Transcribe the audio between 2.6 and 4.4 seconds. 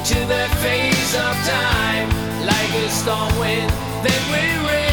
a storm wind then